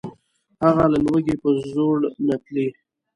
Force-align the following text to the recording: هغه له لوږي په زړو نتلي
هغه 0.63 0.85
له 0.91 0.99
لوږي 1.05 1.35
په 1.41 1.49
زړو 1.67 1.89
نتلي 2.27 2.67